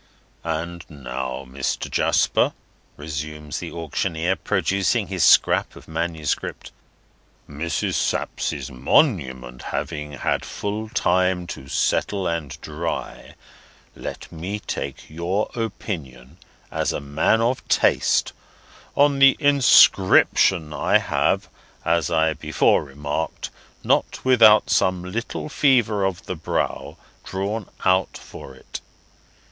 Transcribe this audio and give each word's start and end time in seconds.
"And 0.43 0.83
now, 0.89 1.45
Mr. 1.47 1.87
Jasper," 1.87 2.53
resumes 2.97 3.59
the 3.59 3.71
auctioneer, 3.71 4.35
producing 4.35 5.05
his 5.09 5.23
scrap 5.23 5.75
of 5.75 5.87
manuscript, 5.87 6.71
"Mrs. 7.47 7.93
Sapsea's 7.93 8.71
monument 8.71 9.61
having 9.61 10.13
had 10.13 10.43
full 10.43 10.89
time 10.89 11.45
to 11.53 11.67
settle 11.67 12.25
and 12.25 12.59
dry, 12.61 13.35
let 13.95 14.31
me 14.31 14.57
take 14.57 15.07
your 15.07 15.51
opinion, 15.53 16.37
as 16.71 16.91
a 16.91 16.99
man 16.99 17.39
of 17.39 17.67
taste, 17.67 18.33
on 18.95 19.19
the 19.19 19.37
inscription 19.39 20.73
I 20.73 20.97
have 20.97 21.47
(as 21.85 22.09
I 22.09 22.33
before 22.33 22.83
remarked, 22.83 23.51
not 23.83 24.25
without 24.25 24.71
some 24.71 25.03
little 25.03 25.47
fever 25.47 26.03
of 26.05 26.25
the 26.25 26.35
brow) 26.35 26.97
drawn 27.23 27.69
out 27.85 28.17
for 28.17 28.55
it. 28.55 28.81